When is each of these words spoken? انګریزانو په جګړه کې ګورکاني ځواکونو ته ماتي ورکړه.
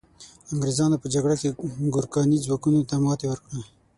انګریزانو 0.51 1.01
په 1.01 1.07
جګړه 1.13 1.35
کې 1.41 1.49
ګورکاني 1.93 2.37
ځواکونو 2.45 2.79
ته 2.89 2.95
ماتي 3.03 3.25
ورکړه. 3.29 3.59